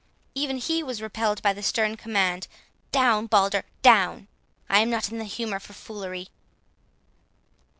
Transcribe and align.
Even 0.33 0.57
he 0.57 0.81
was 0.81 0.99
repelled 0.99 1.43
by 1.43 1.53
the 1.53 1.61
stern 1.61 1.95
command, 1.95 2.47
"Down, 2.91 3.27
Balder, 3.27 3.65
down! 3.83 4.27
I 4.67 4.79
am 4.79 4.89
not 4.89 5.11
in 5.11 5.19
the 5.19 5.25
humour 5.25 5.59
for 5.59 5.73
foolery." 5.73 6.29